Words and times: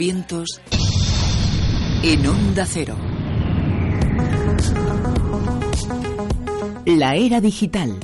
Vientos 0.00 0.62
en 2.02 2.26
Onda 2.26 2.64
Cero. 2.64 2.96
La 6.86 7.16
era 7.16 7.42
digital. 7.42 8.00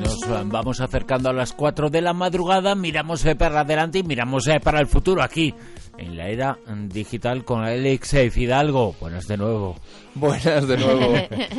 Nos 0.00 0.48
vamos 0.48 0.80
acercando 0.80 1.28
a 1.28 1.34
las 1.34 1.52
4 1.52 1.90
de 1.90 2.00
la 2.00 2.14
madrugada, 2.14 2.74
miramos 2.74 3.26
eh, 3.26 3.36
para 3.36 3.60
adelante 3.60 3.98
y 3.98 4.02
miramos 4.02 4.48
eh, 4.48 4.58
para 4.58 4.80
el 4.80 4.86
futuro 4.86 5.22
aquí 5.22 5.54
en 5.98 6.16
la 6.16 6.28
era 6.28 6.58
digital 6.88 7.44
con 7.44 7.62
Alex 7.64 8.16
Fidalgo. 8.30 8.94
Buenas 9.00 9.26
de 9.28 9.36
nuevo. 9.36 9.76
Buenas 10.14 10.68
de 10.68 10.76
nuevo. 10.76 11.08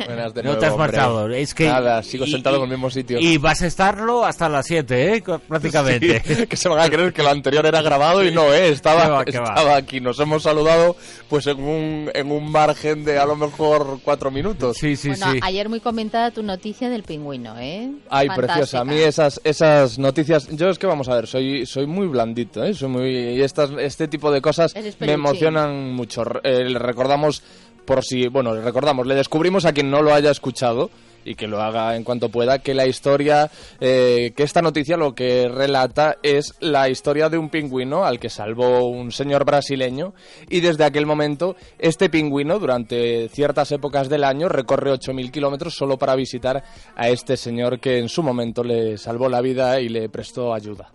Buenas 0.06 0.32
de 0.32 0.42
no 0.42 0.50
nuevo, 0.50 0.58
te 0.60 0.66
has 0.66 0.76
marchado. 0.76 1.28
Es 1.30 1.54
que 1.54 1.66
Nada, 1.66 2.02
sigo 2.04 2.24
y- 2.24 2.30
sentado 2.30 2.56
y- 2.56 2.58
en 2.60 2.64
el 2.64 2.70
mismo 2.70 2.88
sitio. 2.88 3.18
Y 3.18 3.36
vas 3.38 3.62
a 3.62 3.66
estarlo 3.66 4.24
hasta 4.24 4.48
las 4.48 4.66
7, 4.66 5.16
¿eh? 5.16 5.24
prácticamente. 5.48 6.22
Sí, 6.24 6.46
que 6.48 6.56
se 6.56 6.68
van 6.68 6.78
a 6.80 6.88
creer 6.88 7.12
que 7.12 7.22
lo 7.22 7.30
anterior 7.30 7.66
era 7.66 7.82
grabado 7.82 8.24
y 8.24 8.30
no, 8.32 8.52
¿eh? 8.54 8.68
Estaba, 8.68 9.08
va, 9.08 9.22
estaba 9.24 9.76
aquí. 9.76 10.00
Nos 10.00 10.20
hemos 10.20 10.44
saludado 10.44 10.94
pues 11.28 11.46
en 11.48 11.60
un, 11.62 12.10
en 12.14 12.30
un 12.30 12.50
margen 12.50 13.04
de 13.04 13.18
a 13.18 13.26
lo 13.26 13.34
mejor 13.34 13.98
cuatro 14.04 14.30
minutos. 14.30 14.76
Sí, 14.78 14.94
sí, 14.94 15.08
bueno, 15.08 15.32
sí. 15.32 15.38
ayer 15.42 15.68
muy 15.68 15.80
comentada 15.80 16.30
tu 16.30 16.42
noticia 16.44 16.88
del 16.88 17.02
pingüino, 17.02 17.58
¿eh? 17.58 17.90
Ay, 18.08 18.28
Fantástica. 18.28 18.54
preciosa. 18.56 18.80
A 18.80 18.84
mí 18.84 18.96
esas, 18.96 19.40
esas 19.42 19.98
noticias... 19.98 20.48
Yo 20.48 20.68
es 20.70 20.78
que 20.78 20.86
vamos 20.86 21.08
a 21.08 21.16
ver, 21.16 21.26
soy, 21.26 21.66
soy 21.66 21.86
muy 21.88 22.06
blandito, 22.06 22.62
¿eh? 22.62 22.72
Soy 22.72 22.88
muy... 22.88 23.10
Y 23.10 23.42
estas, 23.42 23.70
este 23.78 24.06
tipo 24.06 24.30
de 24.30 24.33
cosas 24.40 24.74
Eres 24.74 25.00
me 25.00 25.12
emocionan 25.12 25.92
mucho. 25.92 26.22
Eh, 26.42 26.64
le 26.64 26.78
recordamos, 26.78 27.42
por 27.84 28.04
si... 28.04 28.28
Bueno, 28.28 28.54
le 28.54 28.62
recordamos, 28.62 29.06
le 29.06 29.14
descubrimos 29.14 29.64
a 29.64 29.72
quien 29.72 29.90
no 29.90 30.02
lo 30.02 30.14
haya 30.14 30.30
escuchado 30.30 30.90
y 31.24 31.34
que 31.34 31.48
lo 31.48 31.60
haga 31.60 31.96
en 31.96 32.04
cuanto 32.04 32.28
pueda, 32.28 32.58
que 32.58 32.74
la 32.74 32.86
historia, 32.86 33.50
eh, 33.80 34.32
que 34.36 34.42
esta 34.42 34.62
noticia 34.62 34.96
lo 34.96 35.14
que 35.14 35.48
relata 35.48 36.16
es 36.22 36.54
la 36.60 36.88
historia 36.88 37.28
de 37.28 37.38
un 37.38 37.48
pingüino 37.48 38.04
al 38.04 38.20
que 38.20 38.30
salvó 38.30 38.88
un 38.88 39.10
señor 39.10 39.44
brasileño 39.44 40.14
y 40.48 40.60
desde 40.60 40.84
aquel 40.84 41.06
momento 41.06 41.56
este 41.78 42.08
pingüino 42.08 42.58
durante 42.58 43.28
ciertas 43.28 43.72
épocas 43.72 44.08
del 44.08 44.24
año 44.24 44.48
recorre 44.48 44.92
8.000 44.92 45.30
kilómetros 45.30 45.74
solo 45.74 45.98
para 45.98 46.14
visitar 46.14 46.62
a 46.94 47.08
este 47.08 47.36
señor 47.36 47.80
que 47.80 47.98
en 47.98 48.08
su 48.08 48.22
momento 48.22 48.62
le 48.62 48.98
salvó 48.98 49.28
la 49.28 49.40
vida 49.40 49.80
y 49.80 49.88
le 49.88 50.08
prestó 50.08 50.54
ayuda. 50.54 50.92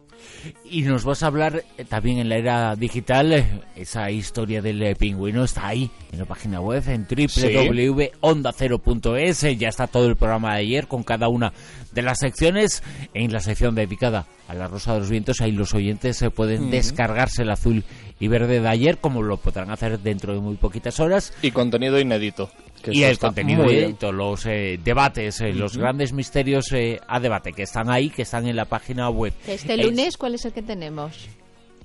Y 0.64 0.84
nos 0.84 1.04
vas 1.04 1.24
a 1.24 1.28
hablar 1.28 1.64
eh, 1.78 1.86
también 1.86 2.20
en 2.20 2.30
la 2.30 2.38
era 2.38 2.76
digital, 2.76 3.34
eh, 3.34 3.46
esa 3.76 4.12
historia 4.12 4.62
del 4.62 4.82
eh, 4.82 4.96
pingüino 4.96 5.44
está 5.44 5.68
ahí, 5.68 5.92
en 6.12 6.20
la 6.20 6.26
página 6.26 6.62
web, 6.62 6.84
en 6.88 7.08
www.ondacero.es, 7.10 9.42
ya 9.58 9.70
está 9.70 9.88
todo 9.88 10.08
el 10.08 10.16
programa 10.16 10.54
de 10.54 10.62
ayer 10.62 10.88
con 10.88 11.04
cada 11.04 11.28
una 11.28 11.52
de 11.92 12.02
las 12.02 12.20
secciones, 12.20 12.84
en 13.14 13.34
la 13.34 13.40
sección 13.40 13.76
dedicada 13.76 14.28
a 14.48 14.54
la 14.54 14.68
Rosa 14.68 14.94
de 14.94 15.00
los 15.00 15.10
Vientos, 15.10 15.42
ahí 15.42 15.52
los 15.52 15.74
oyentes 15.74 16.18
se 16.18 16.30
pueden 16.30 16.72
descargarse 16.72 17.42
el 17.42 17.52
azul 17.52 17.84
y 18.20 18.28
verde 18.28 18.60
de 18.60 18.68
ayer, 18.68 18.98
como 18.98 19.24
lo 19.24 19.38
podrán 19.38 19.72
hacer 19.72 20.00
dentro 20.00 20.34
de 20.34 20.40
muy 20.40 20.56
poquitas 20.56 21.00
horas, 21.00 21.34
Y 21.42 21.52
contenido 21.52 22.00
inédito. 22.00 22.50
Que 22.82 22.92
y 22.94 23.04
el 23.04 23.18
contenido 23.20 23.64
inédito, 23.70 24.12
los 24.12 24.46
eh, 24.46 24.80
debates, 24.84 25.42
eh, 25.42 25.54
los 25.54 25.78
grandes 25.78 26.14
misterios 26.14 26.72
eh, 26.74 27.00
a 27.08 27.20
debate 27.20 27.54
que 27.54 27.64
están 27.64 27.90
ahí, 27.90 28.10
que 28.10 28.22
están 28.24 28.48
en 28.48 28.56
la 28.56 28.66
página 28.66 29.10
web. 29.10 29.34
Este 29.48 29.74
Es- 29.76 29.86
lunes, 29.86 30.18
¿cuál 30.18 30.36
es 30.36 30.46
el 30.46 30.54
que 30.54 30.62
tenemos? 30.62 31.28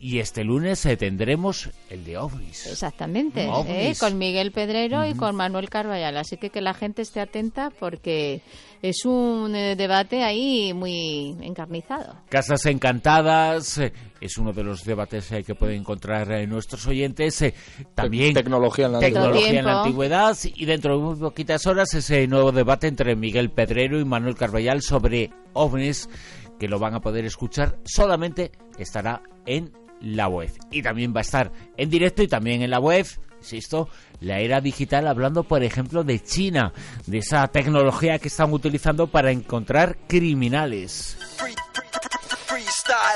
Y 0.05 0.19
este 0.19 0.45
lunes 0.45 0.85
eh, 0.85 0.99
tendremos 0.99 1.71
el 1.89 2.05
de 2.05 2.19
ovnis. 2.19 2.67
Exactamente, 2.67 3.49
Ovnis. 3.49 3.75
¿eh? 3.75 3.95
con 3.99 4.19
Miguel 4.19 4.53
Pedrero 4.53 5.07
y 5.07 5.15
con 5.15 5.35
Manuel 5.35 5.71
Carballal. 5.71 6.19
Así 6.19 6.37
que 6.37 6.51
que 6.51 6.61
la 6.61 6.75
gente 6.75 7.01
esté 7.01 7.21
atenta 7.21 7.71
porque 7.71 8.43
es 8.83 9.07
un 9.07 9.57
eh, 9.57 9.77
debate 9.77 10.23
ahí 10.23 10.75
muy 10.75 11.35
encarnizado. 11.41 12.17
Casas 12.29 12.67
encantadas 12.67 13.79
eh, 13.79 13.95
es 14.21 14.37
uno 14.37 14.53
de 14.53 14.63
los 14.63 14.85
debates 14.85 15.33
eh, 15.33 15.43
que 15.43 15.55
pueden 15.55 15.81
encontrar 15.81 16.31
eh, 16.33 16.47
nuestros 16.47 16.87
oyentes. 16.87 17.41
eh, 17.41 17.55
también 17.95 18.35
Tecnología 18.35 18.85
en 18.85 18.93
la 18.93 18.99
tecnología 18.99 19.59
en 19.59 19.65
la 19.65 19.81
antigüedad 19.85 20.37
y 20.55 20.67
dentro 20.67 20.99
de 20.99 21.03
muy 21.03 21.17
poquitas 21.17 21.67
horas 21.67 21.95
ese 21.95 22.27
nuevo 22.27 22.53
debate 22.53 22.89
entre 22.89 23.17
Miguel 23.17 23.51
Pedrero 23.51 23.99
y 23.99 24.05
Manuel 24.05 24.35
Carballal 24.35 24.83
sobre 24.83 25.31
ovnis 25.55 26.11
que 26.61 26.69
lo 26.69 26.79
van 26.79 26.93
a 26.93 27.01
poder 27.01 27.25
escuchar 27.25 27.79
solamente 27.87 28.53
estará 28.79 29.23
en 29.47 29.73
la 30.05 30.29
web. 30.29 30.51
Y 30.71 30.83
también 30.83 31.15
va 31.15 31.21
a 31.21 31.23
estar 31.23 31.53
en 31.77 31.91
directo 31.91 32.23
y 32.23 32.29
también 32.29 32.63
en 32.63 32.71
la 32.71 32.79
web 32.79 33.07
insisto 33.41 33.91
la 34.21 34.41
era 34.41 34.63
digital 34.63 35.07
hablando 35.07 35.45
por 35.45 35.63
ejemplo 35.63 36.03
de 36.03 36.19
China 36.19 36.73
de 37.07 37.19
esa 37.19 37.47
tecnología 37.49 38.19
que 38.19 38.29
están 38.29 38.51
utilizando 38.55 39.07
para 39.07 39.33
encontrar 39.33 39.99
criminales 40.09 41.19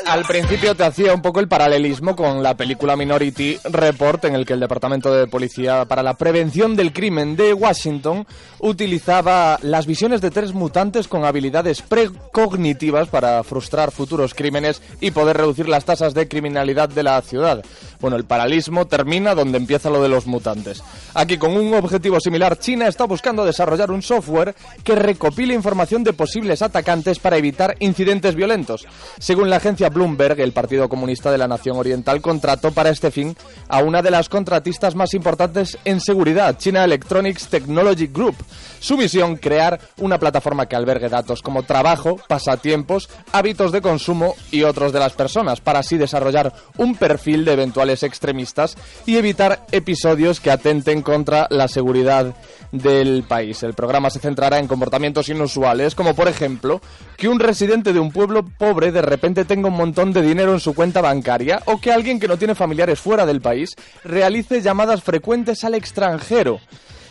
Al 0.07 0.25
principio 0.25 0.75
te 0.75 0.85
hacía 0.85 1.13
un 1.13 1.23
poco 1.23 1.41
el 1.41 1.49
paralelismo 1.49 2.17
con 2.17 2.43
la 2.43 2.57
película 2.57 2.97
Minority 2.97 3.59
Report, 3.65 4.25
en 4.25 4.35
el 4.35 4.47
que 4.47 4.55
el 4.55 4.61
Departamento 4.61 5.13
de 5.13 5.27
Policía 5.27 5.85
para 5.85 6.03
la 6.03 6.15
Prevención 6.15 6.77
del 6.77 6.93
Crimen 6.93 7.37
de 7.37 7.53
Washington 7.53 8.27
utilizaba 8.61 9.59
las 9.63 9.87
visiones 9.87 10.21
de 10.21 10.31
tres 10.31 10.53
mutantes 10.53 11.09
con 11.09 11.25
habilidades 11.25 11.83
precognitivas 11.83 13.09
para 13.09 13.43
frustrar 13.45 13.91
futuros 13.91 14.35
crímenes 14.35 14.83
y 15.01 15.11
poder 15.11 15.37
reducir 15.37 15.69
las 15.69 15.85
tasas 15.85 16.15
de 16.15 16.29
criminalidad 16.29 16.89
de 16.89 17.03
la 17.03 17.21
ciudad. 17.23 17.65
Bueno, 18.01 18.17
el 18.17 18.25
paralelismo 18.25 18.87
termina 18.87 19.35
donde 19.35 19.59
empieza 19.59 19.91
lo 19.91 20.03
de 20.03 20.09
los 20.09 20.27
mutantes. 20.27 20.83
Aquí, 21.15 21.37
con 21.37 21.57
un 21.57 21.75
objetivo 21.75 22.21
similar, 22.21 22.59
China 22.59 22.87
está 22.87 23.05
buscando 23.05 23.45
desarrollar 23.45 23.91
un 23.91 24.03
software 24.03 24.55
que 24.85 24.95
recopile 24.95 25.55
información 25.55 26.05
de 26.05 26.13
posibles 26.13 26.63
atacantes 26.63 27.19
para 27.19 27.37
evitar 27.37 27.77
incidentes 27.81 28.35
violentos. 28.35 28.87
Según 29.19 29.51
la 29.51 29.61
agencia 29.69 29.91
Bloomberg, 29.91 30.41
el 30.41 30.53
Partido 30.53 30.89
Comunista 30.89 31.31
de 31.31 31.37
la 31.37 31.47
Nación 31.47 31.77
Oriental 31.77 32.23
contrató 32.23 32.73
para 32.73 32.89
este 32.89 33.11
fin 33.11 33.37
a 33.69 33.81
una 33.81 34.01
de 34.01 34.11
las 34.11 34.31
contratistas 34.31 34.95
más 34.95 35.13
importantes 35.13 35.77
en 35.85 36.01
seguridad, 36.01 36.57
China 36.57 36.85
Electronics 36.85 37.49
Technology 37.49 38.07
Group. 38.07 38.37
Su 38.81 38.97
misión, 38.97 39.37
crear 39.37 39.79
una 39.99 40.19
plataforma 40.19 40.65
que 40.65 40.75
albergue 40.75 41.11
datos 41.11 41.43
como 41.43 41.65
trabajo, 41.65 42.17
pasatiempos, 42.29 43.11
hábitos 43.31 43.71
de 43.71 43.83
consumo 43.83 44.37
y 44.51 44.63
otros 44.63 44.91
de 44.91 45.01
las 45.01 45.13
personas, 45.13 45.61
para 45.61 45.81
así 45.81 45.99
desarrollar 45.99 46.55
un 46.79 46.95
perfil 46.95 47.45
de 47.45 47.53
eventuales 47.53 48.03
extremistas 48.03 48.75
y 49.05 49.19
evitar 49.19 49.67
episodios 49.71 50.41
que 50.41 50.51
atenten 50.51 51.03
contra 51.03 51.47
la 51.51 51.69
seguridad 51.69 52.35
del 52.73 53.25
país. 53.25 53.63
El 53.63 53.75
programa 53.75 54.11
se 54.11 54.21
centrará 54.21 54.59
en 54.59 54.69
comportamientos 54.69 55.29
inusuales, 55.29 55.95
como 55.95 56.15
por 56.15 56.29
ejemplo 56.29 56.81
que 57.17 57.29
un 57.29 57.41
residente 57.41 57.93
de 57.93 58.01
un 58.01 58.13
pueblo 58.13 58.45
pobre 58.45 58.93
de 58.93 59.03
repente 59.03 59.45
tenga 59.45 59.69
un 59.69 59.77
montón 59.77 60.13
de 60.13 60.23
dinero 60.23 60.53
en 60.53 60.61
su 60.61 60.75
cuenta 60.75 61.01
bancaria 61.01 61.63
o 61.67 61.81
que 61.81 61.93
alguien 61.93 62.21
que 62.21 62.29
no 62.29 62.37
tiene 62.37 62.55
familiares 62.55 63.01
fuera 63.01 63.27
del 63.27 63.41
país 63.41 63.75
realice 64.05 64.63
llamadas 64.63 65.03
frecuentes 65.03 65.65
al 65.65 65.75
extranjero. 65.75 66.61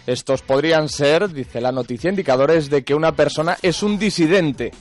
Estos 0.06 0.42
podrían 0.42 0.88
ser, 0.88 1.30
dice 1.34 1.60
la 1.60 1.74
noticia, 1.74 2.10
indicadores 2.10 2.70
de 2.70 2.84
que 2.84 2.96
una 2.96 3.12
persona 3.12 3.58
es 3.62 3.84
un 3.84 4.00
disidente. 4.00 4.72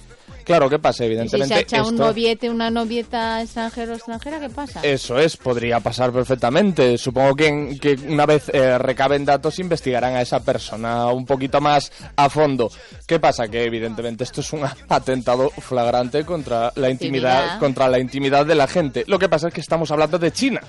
Claro, 0.46 0.70
¿qué 0.70 0.78
pasa? 0.78 1.04
Y 1.04 1.08
si 1.08 1.12
Evidentemente 1.12 1.54
se 1.56 1.60
echa 1.60 1.82
un 1.82 1.94
esto- 1.94 2.06
noviete, 2.06 2.48
una 2.48 2.70
novieta 2.70 3.42
extranjero 3.42 3.92
o 3.92 3.96
extranjera, 3.96 4.38
¿qué 4.40 4.48
pasa? 4.48 4.80
Eso 4.82 5.18
es, 5.18 5.36
podría 5.36 5.80
pasar 5.80 6.12
perfectamente. 6.12 6.96
Supongo 6.96 7.34
que, 7.34 7.46
en- 7.48 7.78
que 7.80 7.94
una 8.08 8.24
vez 8.26 8.48
eh, 8.54 8.78
recaben 8.78 9.24
datos 9.24 9.58
investigarán 9.58 10.14
a 10.14 10.22
esa 10.22 10.40
persona 10.40 11.06
un 11.06 11.26
poquito 11.26 11.60
más 11.60 11.90
a 12.14 12.30
fondo. 12.30 12.70
¿Qué 13.06 13.18
pasa? 13.18 13.48
Que 13.48 13.64
evidentemente 13.64 14.22
esto 14.24 14.40
es 14.40 14.52
un 14.52 14.62
atentado 14.88 15.50
flagrante 15.50 16.24
contra 16.24 16.72
la 16.76 16.90
intimidad, 16.90 17.34
Intimidad. 17.40 17.58
contra 17.58 17.88
la 17.88 17.98
intimidad 17.98 18.46
de 18.46 18.54
la 18.54 18.68
gente. 18.68 19.04
Lo 19.08 19.18
que 19.18 19.28
pasa 19.28 19.48
es 19.48 19.54
que 19.54 19.60
estamos 19.60 19.90
hablando 19.90 20.16
de 20.18 20.30
China. 20.30 20.60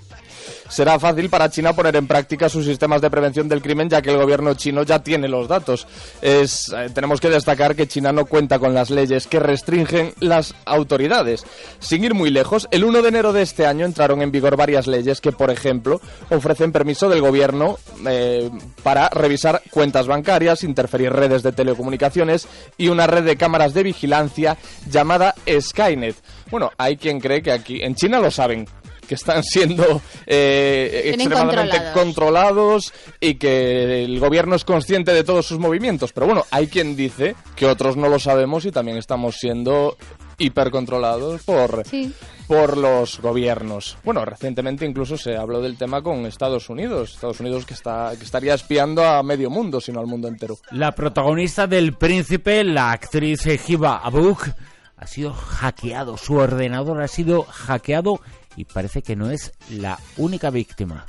Será 0.70 1.00
fácil 1.00 1.30
para 1.30 1.50
China 1.50 1.74
poner 1.74 1.96
en 1.96 2.08
práctica 2.08 2.50
sus 2.50 2.66
sistemas 2.66 3.02
de 3.02 3.10
prevención 3.10 3.48
del 3.48 3.62
crimen 3.62 3.90
ya 3.90 4.02
que 4.02 4.12
el 4.12 4.18
gobierno 4.18 4.54
chino 4.54 4.84
ya 4.84 5.00
tiene 5.00 5.28
los 5.28 5.48
datos. 5.48 5.88
Eh, 6.22 6.46
tenemos 6.94 7.20
que 7.20 7.30
destacar 7.30 7.76
que 7.76 7.88
China 7.88 8.12
no 8.12 8.26
cuenta 8.26 8.60
con 8.60 8.74
las 8.74 8.90
leyes 8.90 9.28
que 9.28 9.40
restringen 9.40 10.14
las 10.20 10.54
autoridades. 10.66 11.46
Sin 11.80 12.04
ir 12.04 12.14
muy 12.14 12.30
lejos, 12.30 12.68
el 12.72 12.84
1 12.84 13.02
de 13.02 13.10
enero 13.10 13.34
de 13.34 13.42
este 13.42 13.66
año 13.66 13.86
entraron 13.86 14.22
en 14.22 14.32
vigor 14.32 14.58
varias 14.58 14.88
leyes 14.88 15.22
que, 15.22 15.32
por 15.32 15.52
ejemplo, 15.52 16.02
ofrecen 16.30 16.72
permiso 16.72 17.10
del 17.10 17.22
gobierno 17.22 17.78
eh, 18.08 18.50
para 18.84 19.10
revisar 19.10 19.62
cuentas 19.72 20.08
bancarias, 20.08 20.64
interferir 20.64 21.12
redes 21.12 21.44
de 21.44 21.52
telecomunicaciones 21.52 22.48
y 22.78 22.90
una 22.90 23.08
red 23.08 23.24
de 23.24 23.38
cámaras 23.38 23.74
de 23.74 23.84
vigilancia 23.84 24.58
llamada 24.90 25.36
Skynet. 25.60 26.16
Bueno, 26.50 26.72
hay 26.78 26.98
quien 26.98 27.20
cree 27.20 27.42
que 27.42 27.52
aquí 27.52 27.82
en 27.82 27.96
China 27.96 28.20
lo 28.20 28.32
saben 28.32 28.68
que 29.08 29.16
están 29.16 29.44
siendo 29.44 30.02
eh, 30.26 31.12
extremadamente 31.14 31.78
controlados. 31.94 31.94
controlados 31.94 32.94
y 33.20 33.36
que 33.36 34.04
el 34.04 34.20
gobierno 34.20 34.56
es 34.56 34.66
consciente 34.66 35.14
de 35.14 35.24
todos 35.24 35.46
sus 35.46 35.60
movimientos. 35.60 36.14
Pero 36.14 36.26
bueno, 36.28 36.46
hay 36.52 36.68
quien 36.68 36.96
dice 36.96 37.36
que 37.56 37.66
otros 37.66 37.96
no 37.98 38.10
lo 38.10 38.20
sabemos 38.20 38.66
y 38.66 38.72
también 38.72 38.98
estamos 38.98 39.36
siendo 39.38 39.98
hipercontrolados 40.40 41.42
por, 41.44 41.84
Sí. 41.88 42.14
por 42.48 42.78
los 42.78 43.20
gobiernos. 43.20 43.98
Bueno, 44.04 44.24
recientemente 44.24 44.86
incluso 44.86 45.18
se 45.18 45.36
habló 45.36 45.62
del 45.62 45.78
tema 45.78 46.02
con 46.02 46.26
Estados 46.26 46.70
Unidos. 46.70 47.14
Estados 47.16 47.40
Unidos 47.40 47.66
que, 47.66 47.74
está, 47.74 48.12
que 48.18 48.24
estaría 48.24 48.54
espiando 48.54 49.04
a 49.04 49.24
medio 49.24 49.50
mundo, 49.50 49.82
sino 49.82 50.00
al 50.00 50.06
mundo 50.08 50.28
entero. 50.28 50.58
La 50.72 50.92
protagonista 50.94 51.66
del 51.68 51.94
Príncipe, 51.94 52.64
la 52.64 52.92
actriz 52.92 53.48
Hiba 53.68 53.98
Abuk, 53.98 54.48
ha 54.98 55.08
sido 55.08 55.34
hackeado, 55.34 56.18
su 56.18 56.36
ordenador 56.36 57.02
ha 57.02 57.08
sido 57.08 57.44
hackeado 57.44 58.20
y 58.58 58.66
parece 58.66 59.02
que 59.02 59.16
no 59.16 59.30
es 59.30 59.54
la 59.70 59.98
única 60.18 60.50
víctima. 60.50 61.06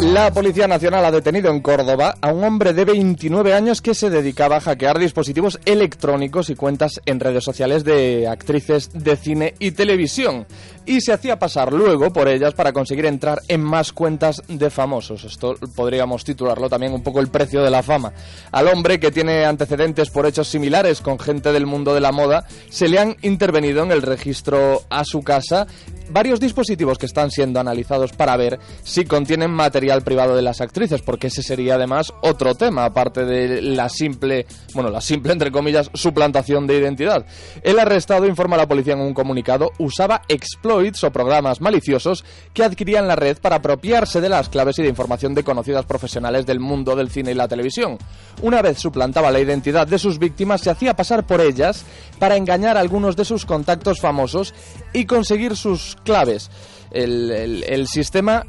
La 0.00 0.32
Policía 0.32 0.66
Nacional 0.66 1.04
ha 1.04 1.10
detenido 1.10 1.50
en 1.50 1.60
Córdoba 1.60 2.16
a 2.20 2.32
un 2.32 2.44
hombre 2.44 2.72
de 2.72 2.84
29 2.84 3.54
años 3.54 3.80
que 3.80 3.94
se 3.94 4.10
dedicaba 4.10 4.56
a 4.56 4.60
hackear 4.60 4.98
dispositivos 4.98 5.58
electrónicos 5.64 6.50
y 6.50 6.54
cuentas 6.54 7.00
en 7.06 7.20
redes 7.20 7.44
sociales 7.44 7.84
de 7.84 8.26
actrices 8.28 8.90
de 8.92 9.16
cine 9.16 9.54
y 9.58 9.70
televisión 9.70 10.46
y 10.84 11.00
se 11.00 11.12
hacía 11.12 11.38
pasar 11.38 11.72
luego 11.72 12.12
por 12.12 12.28
ellas 12.28 12.54
para 12.54 12.72
conseguir 12.72 13.06
entrar 13.06 13.40
en 13.48 13.62
más 13.62 13.92
cuentas 13.92 14.42
de 14.48 14.68
famosos. 14.68 15.24
Esto 15.24 15.54
podríamos 15.74 16.24
titularlo 16.24 16.68
también 16.68 16.92
un 16.92 17.02
poco 17.02 17.20
el 17.20 17.28
precio 17.28 17.62
de 17.62 17.70
la 17.70 17.82
fama. 17.82 18.12
Al 18.50 18.68
hombre 18.68 18.98
que 18.98 19.12
tiene 19.12 19.44
antecedentes 19.44 20.10
por 20.10 20.26
hechos 20.26 20.48
similares 20.48 21.00
con 21.00 21.18
gente 21.18 21.52
del 21.52 21.66
mundo 21.66 21.94
de 21.94 22.00
la 22.00 22.12
moda, 22.12 22.44
se 22.68 22.88
le 22.88 22.98
han 22.98 23.16
intervenido 23.22 23.84
en 23.84 23.92
el 23.92 24.02
registro 24.02 24.82
a 24.90 25.04
su 25.04 25.22
casa 25.22 25.66
varios 26.12 26.40
dispositivos 26.40 26.98
que 26.98 27.06
están 27.06 27.30
siendo 27.30 27.60
analizados 27.60 28.12
para 28.12 28.36
ver 28.36 28.58
si 28.82 29.04
contienen 29.04 29.50
material 29.50 30.02
privado 30.02 30.36
de 30.36 30.42
las 30.42 30.60
actrices, 30.60 31.02
porque 31.02 31.28
ese 31.28 31.42
sería 31.42 31.74
además 31.74 32.12
otro 32.22 32.54
tema, 32.54 32.84
aparte 32.84 33.24
de 33.24 33.62
la 33.62 33.88
simple, 33.88 34.46
bueno, 34.74 34.90
la 34.90 35.00
simple 35.00 35.32
entre 35.32 35.50
comillas, 35.50 35.90
suplantación 35.94 36.66
de 36.66 36.78
identidad. 36.78 37.26
El 37.62 37.78
arrestado, 37.78 38.26
informa 38.26 38.56
a 38.56 38.60
la 38.60 38.68
policía 38.68 38.94
en 38.94 39.00
un 39.00 39.14
comunicado, 39.14 39.70
usaba 39.78 40.22
exploits 40.28 41.04
o 41.04 41.10
programas 41.10 41.60
maliciosos 41.60 42.24
que 42.52 42.64
adquirían 42.64 43.08
la 43.08 43.16
red 43.16 43.38
para 43.38 43.56
apropiarse 43.56 44.20
de 44.20 44.28
las 44.28 44.48
claves 44.48 44.78
y 44.78 44.82
de 44.82 44.88
información 44.88 45.34
de 45.34 45.44
conocidas 45.44 45.86
profesionales 45.86 46.46
del 46.46 46.60
mundo 46.60 46.94
del 46.96 47.10
cine 47.10 47.32
y 47.32 47.34
la 47.34 47.48
televisión. 47.48 47.98
Una 48.42 48.62
vez 48.62 48.78
suplantaba 48.78 49.30
la 49.30 49.40
identidad 49.40 49.86
de 49.86 49.98
sus 49.98 50.18
víctimas, 50.18 50.60
se 50.60 50.70
hacía 50.70 50.94
pasar 50.94 51.26
por 51.26 51.40
ellas 51.40 51.84
para 52.18 52.36
engañar 52.36 52.76
a 52.76 52.80
algunos 52.80 53.16
de 53.16 53.24
sus 53.24 53.46
contactos 53.46 54.00
famosos 54.00 54.54
y 54.92 55.06
conseguir 55.06 55.56
sus 55.56 55.96
claves. 56.04 56.50
El, 56.90 57.86
sistema 57.86 58.44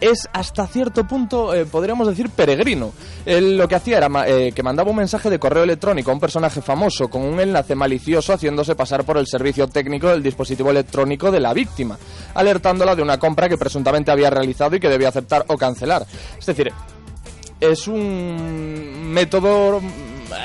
es 0.00 0.28
hasta 0.32 0.66
cierto 0.66 1.06
punto, 1.06 1.54
eh, 1.54 1.66
podríamos 1.66 2.06
decir, 2.06 2.30
peregrino. 2.30 2.92
Él 3.26 3.56
lo 3.56 3.66
que 3.68 3.74
hacía 3.74 3.98
era 3.98 4.08
eh, 4.26 4.52
que 4.52 4.62
mandaba 4.62 4.90
un 4.90 4.96
mensaje 4.96 5.28
de 5.28 5.38
correo 5.38 5.64
electrónico 5.64 6.10
a 6.10 6.14
un 6.14 6.20
personaje 6.20 6.62
famoso 6.62 7.08
con 7.08 7.22
un 7.22 7.40
enlace 7.40 7.74
malicioso 7.74 8.32
haciéndose 8.32 8.74
pasar 8.74 9.04
por 9.04 9.18
el 9.18 9.26
servicio 9.26 9.66
técnico 9.68 10.08
del 10.08 10.22
dispositivo 10.22 10.70
electrónico 10.70 11.30
de 11.30 11.40
la 11.40 11.52
víctima, 11.52 11.98
alertándola 12.34 12.94
de 12.94 13.02
una 13.02 13.18
compra 13.18 13.48
que 13.48 13.58
presuntamente 13.58 14.10
había 14.10 14.30
realizado 14.30 14.76
y 14.76 14.80
que 14.80 14.88
debía 14.88 15.08
aceptar 15.08 15.44
o 15.48 15.58
cancelar. 15.58 16.06
Es 16.38 16.46
decir, 16.46 16.72
es 17.60 17.88
un 17.88 19.10
método 19.12 19.80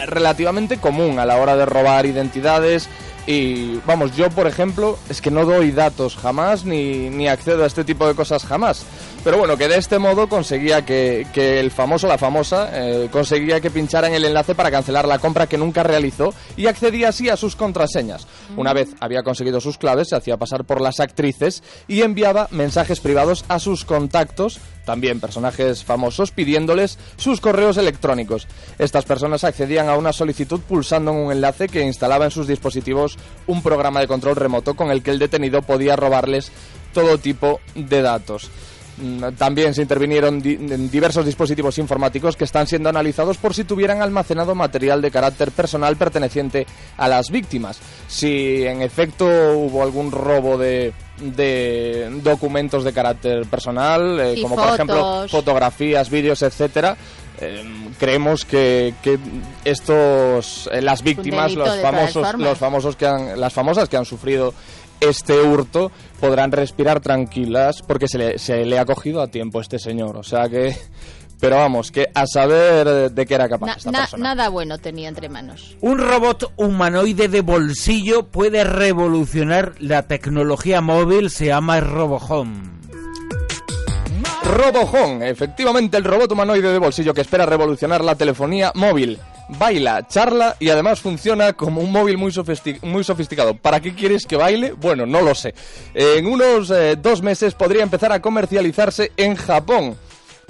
relativamente 0.08 0.78
común 0.78 1.20
a 1.20 1.26
la 1.26 1.38
hora 1.38 1.56
de 1.56 1.66
robar 1.66 2.06
identidades 2.06 2.90
y 3.26 3.78
vamos, 3.86 4.16
yo 4.16 4.30
por 4.30 4.48
ejemplo 4.48 4.98
es 5.10 5.22
que 5.22 5.32
no 5.32 5.46
doy 5.46 5.72
datos 5.72 6.18
jamás 6.18 6.66
ni, 6.66 7.10
ni 7.10 7.28
accedo 7.28 7.64
a 7.64 7.68
este 7.68 7.84
tipo 7.84 8.08
de 8.08 8.16
cosas 8.16 8.46
jamás. 8.46 8.86
Pero 9.24 9.38
bueno, 9.38 9.56
que 9.56 9.70
de 9.70 9.78
este 9.78 10.00
modo 10.00 10.28
conseguía 10.28 10.84
que, 10.84 11.26
que 11.32 11.62
el 11.62 11.72
famoso, 11.72 12.08
la 12.08 12.18
famosa, 12.18 12.70
eh, 12.74 13.08
conseguía 13.10 13.62
que 13.62 13.72
pincharan 13.72 14.14
el 14.14 14.26
enlace 14.26 14.54
para 14.54 14.70
cancelar 14.70 15.08
la 15.08 15.20
compra 15.20 15.48
que 15.48 15.58
nunca 15.58 15.82
realizó 15.82 16.34
y 16.58 16.68
accedía 16.68 17.10
así 17.10 17.30
a 17.30 17.38
sus 17.38 17.56
contraseñas. 17.56 18.28
Una 18.58 18.74
vez 18.74 18.90
había 19.00 19.24
conseguido 19.24 19.62
sus 19.62 19.78
claves, 19.78 20.10
se 20.10 20.18
hacía 20.18 20.36
pasar 20.36 20.66
por 20.66 20.82
las 20.82 21.00
actrices 21.00 21.64
y 21.88 22.02
enviaba 22.02 22.50
mensajes 22.52 23.00
privados 23.00 23.46
a 23.48 23.60
sus 23.60 23.86
contactos 23.86 24.60
también 24.86 25.20
personajes 25.20 25.84
famosos, 25.84 26.32
pidiéndoles 26.32 26.98
sus 27.18 27.42
correos 27.42 27.78
electrónicos. 27.78 28.48
Estas 28.80 29.06
personas 29.06 29.44
accedían 29.44 29.90
a 29.90 29.98
una 29.98 30.14
solicitud 30.14 30.62
pulsando 30.62 31.12
en 31.12 31.18
un 31.18 31.32
enlace 31.32 31.68
que 31.68 31.82
instalaba 31.82 32.26
en 32.26 32.32
sus 32.32 32.48
dispositivos 32.48 33.18
un 33.48 33.62
programa 33.62 34.00
de 34.00 34.08
control 34.08 34.36
remoto 34.36 34.76
con 34.76 34.92
el 34.92 35.04
que 35.04 35.12
el 35.12 35.20
detenido 35.20 35.62
podía 35.62 35.96
robarles 35.96 36.52
todo 36.94 37.18
tipo 37.18 37.60
de 37.76 38.02
datos. 38.02 38.50
Mm, 38.98 39.34
también 39.38 39.74
se 39.74 39.82
intervinieron 39.82 40.40
diversos 40.40 41.26
dispositivos 41.26 41.78
informáticos 41.80 42.38
que 42.38 42.44
están 42.44 42.68
siendo 42.68 42.90
analizados 42.90 43.38
por 43.38 43.54
si 43.54 43.64
tuvieran 43.64 44.02
almacenado 44.02 44.54
material 44.54 45.02
de 45.02 45.10
carácter 45.10 45.52
personal 45.52 45.96
perteneciente 45.96 46.68
a 46.98 47.08
las 47.08 47.32
víctimas. 47.32 47.80
Si 48.08 48.64
en 48.66 48.82
efecto 48.82 49.26
hubo 49.26 49.82
algún 49.82 50.12
robo 50.12 50.58
de, 50.58 50.94
documentos 52.22 52.84
de 52.84 52.94
carácter 52.94 53.46
personal, 53.48 54.20
eh, 54.20 54.42
como 54.42 54.56
por 54.56 54.74
ejemplo 54.74 55.26
fotografías, 55.28 56.10
vídeos, 56.10 56.42
etcétera, 56.44 56.96
eh, 57.42 57.64
creemos 58.00 58.46
que, 58.46 58.94
estos 59.66 60.70
eh, 60.72 60.82
las 60.82 61.02
víctimas, 61.02 61.54
los 61.56 61.80
famosos, 61.80 62.34
los 62.38 62.58
famosos 62.58 62.96
que 62.96 63.08
han, 63.08 63.40
las 63.40 63.52
famosas 63.52 63.90
que 63.90 63.98
han 63.98 64.06
sufrido 64.06 64.54
este 65.10 65.42
hurto 65.42 65.92
podrán 66.20 66.52
respirar 66.52 67.00
tranquilas 67.00 67.82
porque 67.82 68.08
se 68.08 68.18
le, 68.18 68.40
se 68.40 68.66
le 68.66 68.80
ha 68.80 68.86
cogido 68.86 69.22
a 69.22 69.28
tiempo 69.28 69.62
este 69.62 69.80
señor. 69.80 70.18
O 70.18 70.24
sea 70.24 70.50
que 70.50 70.76
pero 71.44 71.58
vamos, 71.58 71.92
que 71.92 72.08
a 72.16 72.26
saber 72.26 73.12
de 73.12 73.26
qué 73.26 73.36
era 73.36 73.50
capaz 73.50 73.76
esta 73.76 73.92
persona. 73.92 74.34
Nada 74.34 74.48
bueno 74.48 74.78
tenía 74.78 75.10
entre 75.10 75.28
manos. 75.28 75.76
Un 75.82 75.98
robot 75.98 76.54
humanoide 76.56 77.28
de 77.28 77.42
bolsillo 77.42 78.28
puede 78.28 78.64
revolucionar 78.64 79.74
la 79.80 80.04
tecnología 80.04 80.80
móvil, 80.80 81.30
se 81.30 81.48
llama 81.48 81.82
RoboHome. 81.82 82.72
RoboHome, 84.42 85.30
efectivamente 85.30 85.98
el 85.98 86.06
robot 86.06 86.32
humanoide 86.32 86.72
de 86.72 86.78
bolsillo 86.78 87.14
que 87.14 87.20
espera 87.20 87.46
revolucionar 87.46 88.06
la 88.06 88.16
telefonía 88.16 88.72
móvil 88.74 89.20
baila, 89.50 90.08
charla 90.08 90.56
y 90.60 90.70
además 90.70 91.00
funciona 91.00 91.54
como 91.54 91.82
un 91.82 91.92
móvil 91.92 92.18
muy, 92.18 92.32
sofisticado. 92.32 93.56
¿Para 93.56 93.80
qué 93.80 93.94
quieres 93.94 94.26
que 94.26 94.36
baile? 94.36 94.74
Bueno, 94.74 95.06
no 95.06 95.22
lo 95.22 95.36
sé. 95.36 95.54
En 95.94 96.26
unos 96.26 96.72
eh, 96.72 96.96
dos 96.96 97.22
meses 97.22 97.54
podría 97.54 97.84
empezar 97.84 98.12
a 98.12 98.22
comercializarse 98.22 99.12
en 99.18 99.36
Japón. 99.36 99.98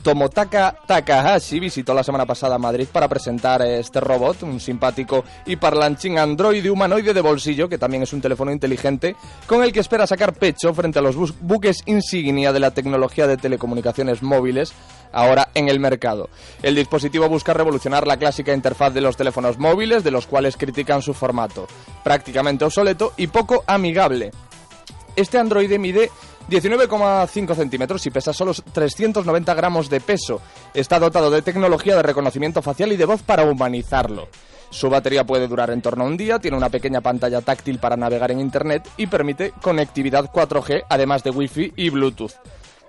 Tomotaka 0.04 0.76
Takahashi 0.86 1.62
visitó 1.62 1.94
la 1.94 2.04
semana 2.04 2.26
pasada 2.26 2.58
Madrid 2.58 2.88
para 2.92 3.08
presentar 3.08 3.62
este 3.62 4.02
robot, 4.02 4.44
un 4.44 4.60
simpático 4.60 5.24
y 5.46 5.56
parlanchín 5.56 6.20
androide 6.20 6.70
humanoide 6.70 7.14
de 7.14 7.22
bolsillo, 7.22 7.70
que 7.70 7.78
también 7.78 8.04
es 8.04 8.12
un 8.12 8.20
teléfono 8.20 8.52
inteligente, 8.52 9.16
con 9.48 9.64
el 9.64 9.72
que 9.72 9.80
espera 9.80 10.06
sacar 10.06 10.34
pecho 10.34 10.74
frente 10.74 11.00
a 11.00 11.02
los 11.02 11.16
buques 11.40 11.84
insignia 11.86 12.52
de 12.52 12.60
la 12.60 12.72
tecnología 12.72 13.28
de 13.28 13.38
telecomunicaciones 13.38 14.22
móviles 14.22 14.74
ahora 15.14 15.48
en 15.54 15.70
el 15.70 15.80
mercado. 15.80 16.30
El 16.62 16.76
dispositivo 16.76 17.30
busca 17.30 17.54
revolucionar 17.54 18.06
la 18.06 18.18
clásica 18.18 18.54
interfaz 18.54 18.94
de 18.94 19.02
los 19.02 19.16
teléfonos 19.16 19.58
móviles, 19.58 20.04
de 20.04 20.12
los 20.12 20.28
cuales 20.28 20.58
critican 20.58 21.02
su 21.02 21.14
formato, 21.14 21.66
prácticamente 22.04 22.66
obsoleto 22.66 23.14
y 23.16 23.28
poco 23.28 23.64
amigable. 23.68 24.32
Este 25.16 25.38
androide 25.38 25.78
mide 25.78 26.10
19,5 26.50 27.56
centímetros 27.56 28.06
y 28.06 28.12
pesa 28.12 28.34
solo 28.34 28.54
390 28.54 29.54
gramos 29.54 29.90
de 29.90 30.02
peso. 30.02 30.42
Está 30.74 31.00
dotado 31.00 31.32
de 31.32 31.42
tecnología 31.42 31.96
de 31.96 32.04
reconocimiento 32.04 32.62
facial 32.62 32.92
y 32.92 32.98
de 32.98 33.06
voz 33.06 33.24
para 33.24 33.44
humanizarlo. 33.44 34.28
Su 34.70 34.90
batería 34.90 35.24
puede 35.24 35.48
durar 35.48 35.70
en 35.70 35.82
torno 35.82 36.04
a 36.04 36.08
un 36.08 36.18
día, 36.18 36.40
tiene 36.40 36.58
una 36.58 36.70
pequeña 36.70 37.00
pantalla 37.00 37.42
táctil 37.42 37.78
para 37.78 37.96
navegar 37.96 38.32
en 38.32 38.40
Internet 38.40 38.90
y 38.98 39.06
permite 39.06 39.54
conectividad 39.62 40.32
4G, 40.32 40.86
además 40.90 41.24
de 41.24 41.30
Wi-Fi 41.30 41.74
y 41.76 41.90
Bluetooth. 41.90 42.34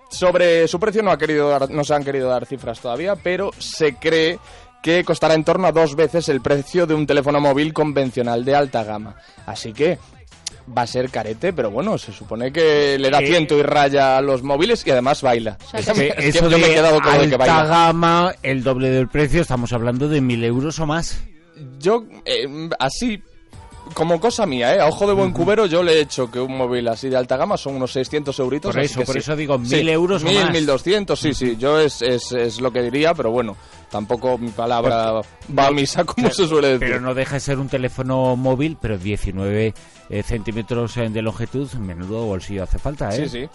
Sobre 0.08 0.66
su 0.66 0.80
precio 0.80 1.02
no, 1.02 1.10
ha 1.10 1.18
querido 1.18 1.58
no 1.68 1.84
se 1.84 1.94
han 1.94 2.04
querido 2.04 2.30
dar 2.30 2.46
cifras 2.46 2.80
todavía, 2.80 3.16
pero 3.16 3.50
se 3.58 3.96
cree 3.96 4.38
que 4.82 5.04
costará 5.04 5.34
en 5.34 5.44
torno 5.44 5.66
a 5.66 5.72
dos 5.72 5.96
veces 5.96 6.28
el 6.28 6.40
precio 6.40 6.86
de 6.86 6.94
un 6.94 7.06
teléfono 7.06 7.40
móvil 7.40 7.72
convencional 7.72 8.44
de 8.44 8.54
alta 8.54 8.84
gama. 8.84 9.16
Así 9.46 9.72
que 9.72 9.98
va 10.66 10.82
a 10.82 10.86
ser 10.86 11.10
carete, 11.10 11.52
pero 11.52 11.70
bueno, 11.70 11.98
se 11.98 12.12
supone 12.12 12.52
que 12.52 12.98
le 12.98 13.10
da 13.10 13.18
ciento 13.20 13.58
y 13.58 13.62
raya 13.62 14.18
a 14.18 14.20
los 14.22 14.42
móviles 14.42 14.86
y 14.86 14.90
además 14.90 15.22
baila. 15.22 15.58
eso 15.72 15.94
me 15.94 16.08
he 16.08 16.74
quedado 16.74 17.00
con 17.00 17.12
alta 17.12 17.38
que 17.38 17.68
gama, 17.68 18.34
el 18.42 18.62
doble 18.62 18.90
del 18.90 19.08
precio, 19.08 19.42
estamos 19.42 19.72
hablando 19.72 20.08
de 20.08 20.20
mil 20.20 20.42
euros 20.44 20.78
o 20.78 20.86
más. 20.86 21.22
Yo, 21.78 22.04
eh, 22.24 22.68
así, 22.78 23.22
como 23.92 24.18
cosa 24.18 24.46
mía, 24.46 24.74
¿eh? 24.74 24.80
A 24.80 24.86
ojo 24.86 25.06
de 25.06 25.12
buen 25.12 25.32
cubero 25.32 25.66
yo 25.66 25.82
le 25.82 25.94
he 25.94 26.00
hecho 26.00 26.30
que 26.30 26.40
un 26.40 26.56
móvil 26.56 26.88
así 26.88 27.08
de 27.08 27.16
alta 27.16 27.36
gama 27.36 27.56
son 27.56 27.76
unos 27.76 27.92
600 27.92 28.38
euritos. 28.38 28.74
Por 28.74 28.82
eso, 28.82 29.02
por 29.02 29.16
eso 29.18 29.36
digo, 29.36 29.58
mil 29.58 29.88
euros 29.88 30.22
o 30.24 30.26
más. 30.26 30.50
1200, 30.50 31.18
sí, 31.18 31.34
sí, 31.34 31.56
yo 31.58 31.78
es, 31.78 32.00
es, 32.00 32.32
es, 32.32 32.60
lo 32.60 32.72
que 32.72 32.82
diría, 32.82 33.14
pero 33.14 33.30
bueno, 33.30 33.56
tampoco 33.90 34.38
mi 34.38 34.50
palabra 34.50 35.20
va 35.56 35.66
a 35.66 35.70
misa 35.70 36.04
como 36.04 36.30
se 36.30 36.48
suele 36.48 36.68
decir. 36.68 36.88
Pero 36.88 37.00
no 37.00 37.14
deja 37.14 37.34
de 37.34 37.40
ser 37.40 37.58
un 37.58 37.68
teléfono 37.68 38.36
móvil, 38.36 38.78
pero 38.80 38.96
19 38.96 39.74
eh, 40.08 40.22
centímetros 40.22 40.94
de 40.94 41.22
longitud, 41.22 41.70
menudo 41.74 42.24
bolsillo 42.24 42.62
hace 42.62 42.78
falta, 42.78 43.10
¿eh? 43.10 43.28
Sí, 43.28 43.28
sí. 43.28 43.48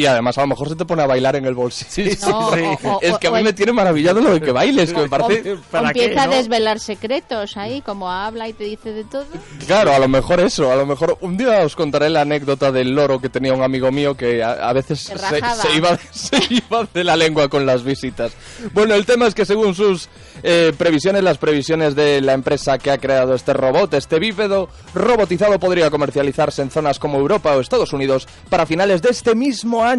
Y 0.00 0.06
además 0.06 0.38
a 0.38 0.42
lo 0.42 0.46
mejor 0.48 0.68
se 0.68 0.76
te 0.76 0.84
pone 0.84 1.02
a 1.02 1.06
bailar 1.06 1.36
en 1.36 1.44
el 1.44 1.54
bolsillo. 1.54 2.10
No, 2.28 2.38
o- 2.48 2.78
o- 2.96 3.00
es 3.02 3.18
que 3.18 3.26
a 3.26 3.30
mí 3.32 3.38
el- 3.38 3.44
me 3.44 3.52
tiene 3.52 3.72
maravillado 3.72 4.20
lo 4.20 4.32
de 4.32 4.40
que 4.40 4.50
bailes, 4.52 4.92
que 4.92 5.00
me 5.02 5.08
parece... 5.08 5.52
O 5.54 5.60
¿Para 5.70 5.92
qué, 5.92 6.04
empieza 6.04 6.26
no? 6.26 6.32
a 6.32 6.36
desvelar 6.36 6.80
secretos 6.80 7.56
ahí, 7.56 7.80
como 7.82 8.10
habla 8.10 8.48
y 8.48 8.52
te 8.52 8.64
dice 8.64 8.92
de 8.92 9.04
todo. 9.04 9.24
Claro, 9.66 9.92
a 9.92 9.98
lo 9.98 10.08
mejor 10.08 10.40
eso, 10.40 10.70
a 10.72 10.76
lo 10.76 10.86
mejor 10.86 11.18
un 11.20 11.36
día 11.36 11.60
os 11.60 11.76
contaré 11.76 12.08
la 12.08 12.22
anécdota 12.22 12.72
del 12.72 12.94
loro 12.94 13.20
que 13.20 13.28
tenía 13.28 13.52
un 13.52 13.62
amigo 13.62 13.90
mío 13.92 14.16
que 14.16 14.42
a, 14.42 14.52
a 14.52 14.72
veces 14.72 15.00
se 15.00 15.76
iba, 15.76 15.98
se 16.10 16.38
iba 16.48 16.86
de 16.94 17.04
la 17.04 17.16
lengua 17.16 17.48
con 17.48 17.66
las 17.66 17.82
visitas. 17.82 18.32
Bueno, 18.72 18.94
el 18.94 19.04
tema 19.06 19.26
es 19.26 19.34
que 19.34 19.44
según 19.44 19.74
sus 19.74 20.08
eh, 20.42 20.72
previsiones, 20.78 21.22
las 21.22 21.38
previsiones 21.38 21.94
de 21.94 22.20
la 22.20 22.32
empresa 22.32 22.78
que 22.78 22.90
ha 22.90 22.98
creado 22.98 23.34
este 23.34 23.52
robot, 23.52 23.92
este 23.94 24.18
bípedo 24.18 24.68
robotizado 24.94 25.58
podría 25.58 25.90
comercializarse 25.90 26.62
en 26.62 26.70
zonas 26.70 26.98
como 26.98 27.18
Europa 27.18 27.54
o 27.56 27.60
Estados 27.60 27.92
Unidos 27.92 28.26
para 28.48 28.66
finales 28.66 29.02
de 29.02 29.10
este 29.10 29.34
mismo 29.34 29.84
año. 29.84 29.89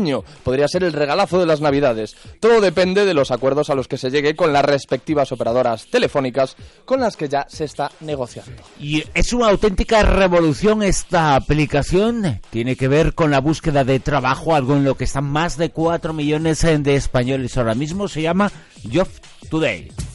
Podría 0.44 0.68
ser 0.68 0.84
el 0.84 0.94
regalazo 0.94 1.40
de 1.40 1.46
las 1.46 1.62
Navidades. 1.62 2.16
Todo 2.40 2.62
depende 2.62 3.06
de 3.06 3.14
los 3.14 3.32
acuerdos 3.32 3.70
a 3.70 3.76
los 3.76 3.88
que 3.88 3.98
se 3.98 4.10
llegue 4.10 4.36
con 4.36 4.54
las 4.54 4.64
respectivas 4.64 5.32
operadoras 5.32 5.88
telefónicas 5.88 6.56
con 6.86 7.02
las 7.02 7.18
que 7.18 7.28
ya 7.28 7.46
se 7.50 7.66
está 7.66 7.92
negociando. 8.00 8.64
Y 8.80 9.04
es 9.14 9.34
una 9.34 9.50
auténtica 9.50 10.04
revolución 10.04 10.84
esta 10.84 11.36
aplicación. 11.36 12.40
Tiene 12.50 12.76
que 12.76 12.88
ver 12.88 13.14
con 13.14 13.32
la 13.32 13.42
búsqueda 13.42 13.84
de 13.84 14.00
trabajo, 14.00 14.56
algo 14.56 14.76
en 14.76 14.86
lo 14.86 14.96
que 14.96 15.04
están 15.04 15.26
más 15.26 15.58
de 15.58 15.72
4 15.72 16.14
millones 16.14 16.62
de 16.62 16.96
españoles 16.96 17.58
ahora 17.58 17.76
mismo. 17.76 18.08
Se 18.08 18.22
llama 18.22 18.52
Job 18.92 19.08
Today. 19.50 20.11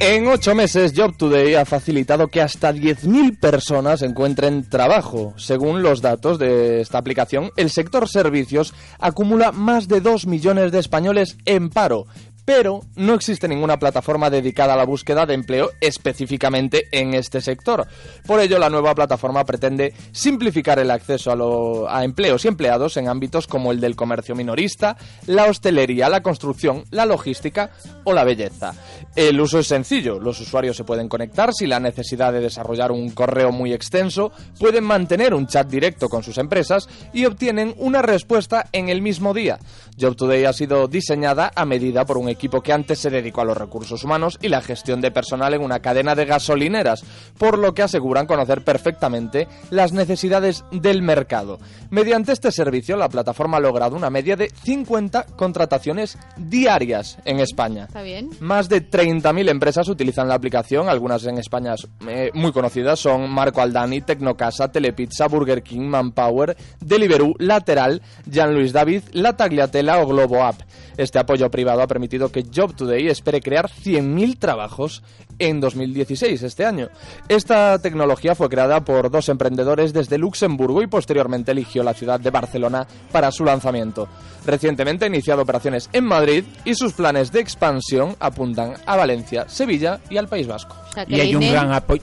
En 0.00 0.26
ocho 0.26 0.54
meses, 0.54 0.92
Job 0.94 1.16
Today 1.16 1.54
ha 1.54 1.64
facilitado 1.64 2.28
que 2.28 2.42
hasta 2.42 2.72
10.000 2.72 3.38
personas 3.38 4.02
encuentren 4.02 4.68
trabajo. 4.68 5.34
Según 5.36 5.82
los 5.82 6.02
datos 6.02 6.38
de 6.38 6.80
esta 6.80 6.98
aplicación, 6.98 7.50
el 7.56 7.70
sector 7.70 8.08
servicios 8.08 8.74
acumula 8.98 9.52
más 9.52 9.86
de 9.86 10.00
2 10.00 10.26
millones 10.26 10.72
de 10.72 10.80
españoles 10.80 11.38
en 11.46 11.70
paro. 11.70 12.06
Pero 12.44 12.82
no 12.96 13.14
existe 13.14 13.48
ninguna 13.48 13.78
plataforma 13.78 14.28
dedicada 14.28 14.74
a 14.74 14.76
la 14.76 14.84
búsqueda 14.84 15.24
de 15.24 15.34
empleo 15.34 15.70
específicamente 15.80 16.88
en 16.92 17.14
este 17.14 17.40
sector. 17.40 17.86
Por 18.26 18.40
ello, 18.40 18.58
la 18.58 18.68
nueva 18.68 18.94
plataforma 18.94 19.44
pretende 19.44 19.94
simplificar 20.12 20.78
el 20.78 20.90
acceso 20.90 21.88
a, 21.88 22.04
empleos 22.04 22.44
y 22.44 22.48
empleados 22.48 22.96
en 22.96 23.08
ámbitos 23.08 23.46
como 23.46 23.72
el 23.72 23.80
del 23.80 23.96
comercio 23.96 24.34
minorista, 24.34 24.96
la 25.26 25.46
hostelería, 25.46 26.08
la 26.08 26.22
construcción, 26.22 26.84
la 26.90 27.06
logística 27.06 27.70
o 28.04 28.12
la 28.12 28.24
belleza. 28.24 28.74
El 29.16 29.40
uso 29.40 29.58
es 29.58 29.66
sencillo, 29.66 30.18
los 30.18 30.40
usuarios 30.40 30.76
se 30.76 30.84
pueden 30.84 31.08
conectar 31.08 31.52
sin 31.54 31.70
la 31.70 31.80
necesidad 31.80 32.32
de 32.32 32.40
desarrollar 32.40 32.92
un 32.92 33.10
correo 33.10 33.52
muy 33.52 33.72
extenso, 33.72 34.32
pueden 34.58 34.84
mantener 34.84 35.34
un 35.34 35.46
chat 35.46 35.68
directo 35.68 36.08
con 36.08 36.22
sus 36.22 36.38
empresas 36.38 36.88
y 37.12 37.24
obtienen 37.24 37.74
una 37.78 38.02
respuesta 38.02 38.66
en 38.72 38.88
el 38.88 39.00
mismo 39.00 39.32
día. 39.32 39.58
Job 39.98 40.16
Today 40.16 40.44
ha 40.44 40.52
sido 40.52 40.88
diseñada 40.88 41.52
a 41.54 41.64
medida 41.64 42.04
por 42.04 42.18
un 42.18 42.28
equipo 42.34 42.60
que 42.60 42.72
antes 42.72 42.98
se 42.98 43.10
dedicó 43.10 43.40
a 43.40 43.44
los 43.44 43.56
recursos 43.56 44.04
humanos 44.04 44.38
y 44.42 44.48
la 44.48 44.60
gestión 44.60 45.00
de 45.00 45.10
personal 45.10 45.54
en 45.54 45.62
una 45.62 45.80
cadena 45.80 46.14
de 46.14 46.26
gasolineras, 46.26 47.04
por 47.38 47.58
lo 47.58 47.74
que 47.74 47.82
aseguran 47.82 48.26
conocer 48.26 48.62
perfectamente 48.62 49.48
las 49.70 49.92
necesidades 49.92 50.64
del 50.70 51.02
mercado. 51.02 51.58
Mediante 51.90 52.32
este 52.32 52.52
servicio, 52.52 52.96
la 52.96 53.08
plataforma 53.08 53.56
ha 53.56 53.60
logrado 53.60 53.96
una 53.96 54.10
media 54.10 54.36
de 54.36 54.50
50 54.50 55.26
contrataciones 55.36 56.18
diarias 56.36 57.18
en 57.24 57.40
España. 57.40 57.84
Está 57.84 58.02
bien. 58.02 58.30
Más 58.40 58.68
de 58.68 58.88
30.000 58.88 59.48
empresas 59.48 59.88
utilizan 59.88 60.28
la 60.28 60.34
aplicación, 60.34 60.88
algunas 60.88 61.24
en 61.26 61.38
España 61.38 61.74
eh, 62.08 62.30
muy 62.34 62.52
conocidas 62.52 62.98
son 62.98 63.30
Marco 63.30 63.60
Aldani, 63.60 64.00
Tecnocasa, 64.00 64.70
Telepizza, 64.70 65.28
Burger 65.28 65.62
King, 65.62 65.82
Manpower, 65.82 66.56
Deliveroo, 66.80 67.34
Lateral, 67.38 68.02
Jean 68.26 68.54
Luis 68.54 68.72
David, 68.72 69.02
La 69.12 69.36
Tagliatella 69.36 70.00
o 70.00 70.06
Globo 70.06 70.42
App. 70.42 70.60
Este 70.96 71.18
apoyo 71.18 71.50
privado 71.50 71.82
ha 71.82 71.86
permitido 71.86 72.23
que 72.30 72.44
Job 72.54 72.74
Today 72.74 73.08
espere 73.08 73.40
crear 73.40 73.70
100.000 73.70 74.38
trabajos 74.38 75.02
en 75.38 75.60
2016, 75.60 76.42
este 76.42 76.64
año. 76.64 76.88
Esta 77.28 77.78
tecnología 77.78 78.34
fue 78.34 78.48
creada 78.48 78.84
por 78.84 79.10
dos 79.10 79.28
emprendedores 79.28 79.92
desde 79.92 80.18
Luxemburgo 80.18 80.82
y 80.82 80.86
posteriormente 80.86 81.52
eligió 81.52 81.82
la 81.82 81.94
ciudad 81.94 82.20
de 82.20 82.30
Barcelona 82.30 82.86
para 83.10 83.30
su 83.30 83.44
lanzamiento. 83.44 84.08
Recientemente 84.46 85.04
ha 85.04 85.08
iniciado 85.08 85.42
operaciones 85.42 85.88
en 85.92 86.04
Madrid 86.04 86.44
y 86.64 86.74
sus 86.74 86.92
planes 86.92 87.32
de 87.32 87.40
expansión 87.40 88.16
apuntan 88.20 88.74
a 88.86 88.96
Valencia, 88.96 89.48
Sevilla 89.48 90.00
y 90.10 90.16
al 90.16 90.28
País 90.28 90.46
Vasco. 90.46 90.76
O 90.88 90.92
sea, 90.92 91.06
que 91.06 91.16
Y 91.16 91.20
hay 91.20 91.34
un 91.34 91.50
gran 91.50 91.72
apoyo. 91.72 92.02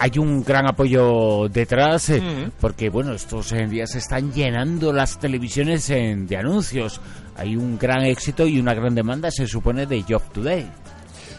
Hay 0.00 0.18
un 0.18 0.44
gran 0.44 0.66
apoyo 0.66 1.48
detrás 1.48 2.08
eh, 2.10 2.20
Mm. 2.20 2.50
porque 2.60 2.88
bueno 2.88 3.12
estos 3.14 3.50
eh, 3.52 3.66
días 3.66 3.90
se 3.90 3.98
están 3.98 4.32
llenando 4.32 4.92
las 4.92 5.18
televisiones 5.18 5.88
eh, 5.90 6.14
de 6.16 6.36
anuncios. 6.36 7.00
Hay 7.36 7.56
un 7.56 7.78
gran 7.78 8.04
éxito 8.04 8.46
y 8.46 8.58
una 8.60 8.74
gran 8.74 8.94
demanda 8.94 9.30
se 9.30 9.46
supone 9.46 9.86
de 9.86 10.02
Job 10.08 10.22
Today. 10.32 10.68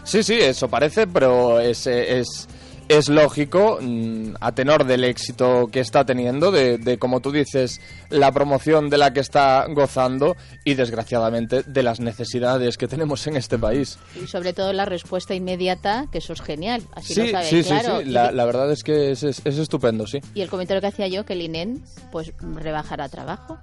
Sí, 0.04 0.22
sí, 0.22 0.34
eso 0.34 0.68
parece, 0.68 1.06
pero 1.06 1.60
es, 1.60 1.86
es, 1.86 2.48
es 2.90 3.08
lógico 3.08 3.78
mm, 3.80 4.34
a 4.40 4.52
tenor 4.52 4.84
del 4.84 5.04
éxito 5.04 5.68
que 5.70 5.78
está 5.80 6.04
teniendo, 6.04 6.50
de, 6.50 6.76
de, 6.76 6.98
como 6.98 7.20
tú 7.20 7.30
dices, 7.30 7.80
la 8.10 8.32
promoción 8.32 8.90
de 8.90 8.98
la 8.98 9.12
que 9.12 9.20
está 9.20 9.64
gozando 9.68 10.36
y 10.64 10.74
desgraciadamente 10.74 11.62
de 11.62 11.82
las 11.84 12.00
necesidades 12.00 12.76
que 12.76 12.88
tenemos 12.88 13.26
en 13.28 13.36
este 13.36 13.58
país. 13.58 13.98
Y 14.20 14.26
sobre 14.26 14.52
todo 14.52 14.72
la 14.72 14.86
respuesta 14.86 15.34
inmediata, 15.34 16.06
que 16.10 16.18
eso 16.18 16.32
es 16.32 16.40
genial. 16.42 16.82
Así 16.94 17.14
Sí, 17.14 17.30
lo 17.32 17.42
sí, 17.44 17.62
sí, 17.62 17.68
claro. 17.68 18.00
sí, 18.00 18.08
Y- 18.08 18.10
la, 18.10 18.32
la 18.32 18.44
verdad 18.44 18.70
es 18.72 18.82
que 18.82 19.12
es, 19.12 19.22
es- 19.22 19.40
es 19.44 19.58
estupendo, 19.58 20.06
sí. 20.06 20.18
Y 20.34 20.40
el 20.40 20.48
comentario 20.50 20.80
que 20.80 20.88
hacía 20.88 21.06
yo, 21.06 21.24
que 21.24 21.34
el 21.34 21.42
INEN 21.42 21.82
pues 22.10 22.32
rebajará 22.40 23.08
trabajo. 23.08 23.58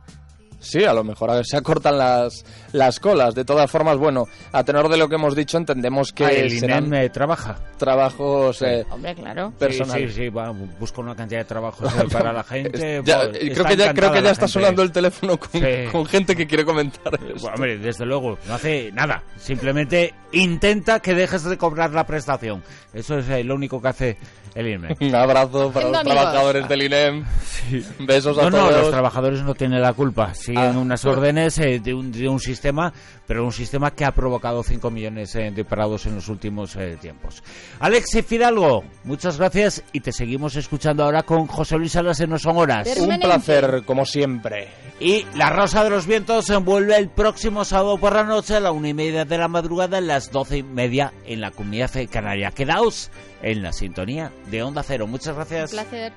Sí, 0.59 0.83
a 0.83 0.93
lo 0.93 1.03
mejor 1.03 1.29
a 1.31 1.35
ver, 1.35 1.45
se 1.45 1.55
acortan 1.57 1.97
las, 1.97 2.43
las 2.73 2.99
colas. 2.99 3.35
De 3.35 3.45
todas 3.45 3.69
formas, 3.69 3.97
bueno, 3.97 4.25
a 4.51 4.63
tenor 4.63 4.89
de 4.89 4.97
lo 4.97 5.07
que 5.07 5.15
hemos 5.15 5.35
dicho, 5.35 5.57
entendemos 5.57 6.11
que 6.11 6.25
Ah, 6.25 6.31
el 6.31 6.59
serán 6.59 6.87
INEM 6.87 7.03
eh, 7.05 7.09
trabaja. 7.09 7.57
trabajos... 7.77 8.61
eh, 8.63 8.85
Hombre, 8.89 9.13
claro. 9.15 9.53
personales. 9.57 10.09
Sí, 10.11 10.15
sí, 10.15 10.21
sí, 10.25 10.29
va, 10.29 10.51
busca 10.79 11.01
una 11.01 11.15
cantidad 11.15 11.39
de 11.41 11.45
trabajos 11.45 11.93
eh, 11.99 12.07
para 12.11 12.33
la 12.33 12.43
gente. 12.43 13.01
Ya, 13.05 13.21
pues, 13.29 13.37
creo 13.53 13.65
que 13.65 13.75
ya, 13.77 13.93
creo 13.93 14.11
que 14.11 14.21
ya 14.21 14.31
está 14.31 14.47
gente. 14.47 14.53
sonando 14.53 14.81
el 14.81 14.91
teléfono 14.91 15.37
con, 15.37 15.49
Sí. 15.51 15.61
con 15.91 16.05
gente 16.05 16.35
que 16.35 16.47
quiere 16.47 16.65
comentar. 16.65 17.13
esto. 17.13 17.25
Bueno, 17.41 17.55
hombre, 17.55 17.77
desde 17.77 18.05
luego, 18.05 18.37
no 18.47 18.53
hace 18.55 18.91
nada. 18.93 19.23
Simplemente 19.37 20.13
intenta 20.31 20.99
que 20.99 21.13
dejes 21.13 21.43
de 21.43 21.57
cobrar 21.57 21.91
la 21.91 22.05
prestación. 22.05 22.63
Eso 22.93 23.19
es 23.19 23.29
eh, 23.29 23.43
lo 23.43 23.55
único 23.55 23.81
que 23.81 23.87
hace 23.87 24.17
el 24.55 24.67
INEM. 24.67 24.95
Un 25.01 25.15
abrazo 25.15 25.71
para 25.71 25.87
los 25.89 25.97
amigos. 25.99 26.15
trabajadores 26.15 26.67
del 26.67 26.81
INEM. 26.81 27.25
Besos 27.99 28.37
a 28.39 28.43
No, 28.43 28.49
no, 28.49 28.57
todos. 28.69 28.81
los 28.81 28.91
trabajadores 28.91 29.43
no 29.43 29.53
tienen 29.53 29.81
la 29.81 29.93
culpa. 29.93 30.33
Siguen 30.47 30.77
Ah. 30.77 30.79
unas 30.79 31.03
órdenes 31.03 31.59
eh, 31.59 31.81
de, 31.83 31.93
un, 31.93 32.09
de 32.09 32.29
un 32.29 32.39
sistema, 32.39 32.93
pero 33.25 33.43
un 33.43 33.51
sistema 33.51 33.91
que 33.91 34.05
ha 34.05 34.11
provocado 34.13 34.63
5 34.63 34.89
millones 34.89 35.35
eh, 35.35 35.51
de 35.51 35.65
parados 35.65 36.05
en 36.05 36.15
los 36.15 36.29
últimos 36.29 36.73
eh, 36.77 36.97
tiempos. 37.01 37.43
Alex 37.81 38.25
Fidalgo, 38.25 38.85
muchas 39.03 39.37
gracias 39.37 39.83
y 39.91 39.99
te 39.99 40.13
seguimos 40.13 40.55
escuchando 40.55 41.03
ahora 41.03 41.23
con 41.23 41.47
José 41.47 41.75
Luis 41.77 41.91
Salas 41.91 42.21
en 42.21 42.29
No 42.29 42.39
Son 42.39 42.55
Horas. 42.55 42.87
Un 42.97 43.19
placer, 43.19 43.83
como 43.85 44.05
siempre. 44.05 44.69
Y 45.01 45.25
La 45.35 45.49
Rosa 45.49 45.83
de 45.83 45.89
los 45.89 46.07
Vientos 46.07 46.45
se 46.45 46.53
envuelve 46.53 46.95
el 46.95 47.09
próximo 47.09 47.65
sábado 47.65 47.97
por 47.97 48.13
la 48.13 48.23
noche 48.23 48.55
a 48.55 48.61
la 48.61 48.71
una 48.71 48.87
y 48.87 48.93
media 48.93 49.25
de 49.25 49.37
la 49.37 49.49
madrugada, 49.49 49.97
a 49.97 50.01
las 50.01 50.31
doce 50.31 50.59
y 50.59 50.63
media 50.63 51.11
en 51.25 51.41
la 51.41 51.51
comunidad 51.51 51.91
canaria. 52.09 52.51
Quedaos 52.51 53.11
en 53.41 53.63
la 53.63 53.73
sintonía 53.73 54.31
de 54.49 54.63
Onda 54.63 54.81
Cero. 54.81 55.07
Muchas 55.07 55.35
gracias. 55.35 55.73
Un 55.73 55.79
placer. 55.79 56.13